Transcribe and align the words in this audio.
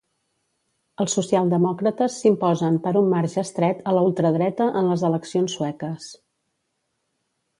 Els 1.03 1.15
socialdemòcrates 1.17 2.15
s'imposen 2.21 2.79
per 2.87 2.93
un 3.03 3.11
marge 3.13 3.43
estret 3.43 3.85
a 3.91 3.95
la 3.97 4.03
ultradreta 4.09 4.69
en 4.81 4.89
les 4.93 5.03
eleccions 5.11 5.57
sueques. 5.59 6.11